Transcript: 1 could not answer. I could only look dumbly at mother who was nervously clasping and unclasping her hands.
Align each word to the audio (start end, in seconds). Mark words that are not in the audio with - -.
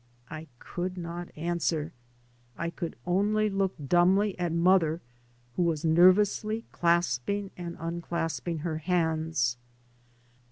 1 0.29 0.47
could 0.57 0.97
not 0.97 1.29
answer. 1.35 1.93
I 2.57 2.71
could 2.71 2.95
only 3.05 3.51
look 3.51 3.75
dumbly 3.87 4.35
at 4.39 4.51
mother 4.51 4.99
who 5.55 5.61
was 5.61 5.85
nervously 5.85 6.65
clasping 6.71 7.51
and 7.55 7.77
unclasping 7.79 8.61
her 8.61 8.79
hands. 8.79 9.57